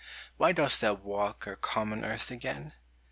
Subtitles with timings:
[0.37, 2.73] Why dost thou walk our common earth again?